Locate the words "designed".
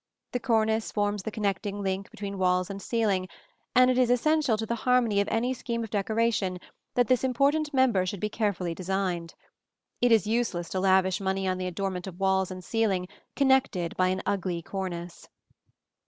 8.73-9.35